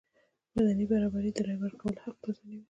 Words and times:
مدني 0.55 0.85
برابري 0.91 1.29
د 1.33 1.37
رایې 1.47 1.59
ورکولو 1.61 2.03
حق 2.05 2.15
تضمینوي. 2.23 2.59